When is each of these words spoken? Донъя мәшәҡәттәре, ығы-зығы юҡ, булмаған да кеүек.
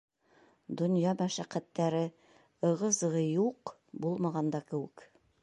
Донъя 0.79 1.11
мәшәҡәттәре, 1.19 2.01
ығы-зығы 2.71 3.23
юҡ, 3.27 3.75
булмаған 4.07 4.53
да 4.57 4.65
кеүек. 4.73 5.07